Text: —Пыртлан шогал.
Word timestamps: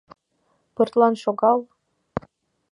—Пыртлан 0.75 1.13
шогал. 1.23 1.59